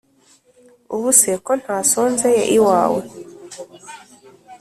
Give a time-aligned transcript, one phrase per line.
[0.95, 3.01] ubuse ko ntasonzeye iwawe